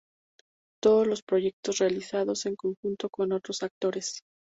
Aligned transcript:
Todos 0.81 1.05
los 1.05 1.21
proyectos 1.21 1.77
realizados 1.77 2.47
en 2.47 2.55
conjunto 2.55 3.07
con 3.11 3.31
otros 3.33 3.61
actores. 3.61 4.23